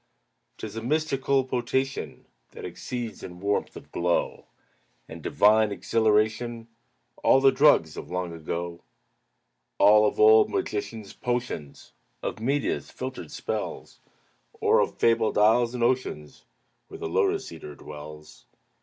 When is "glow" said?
3.91-4.47